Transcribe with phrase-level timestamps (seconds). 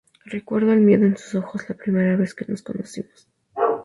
[0.25, 3.29] Recuerdo el miedo en sus ojos la primera vez que nos conocimos.